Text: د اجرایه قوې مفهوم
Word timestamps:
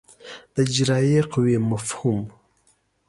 د 0.53 0.55
اجرایه 0.69 1.21
قوې 1.33 1.57
مفهوم 1.69 2.19